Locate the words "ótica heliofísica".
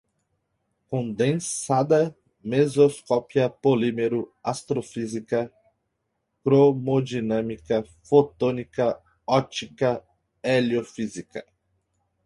9.27-11.45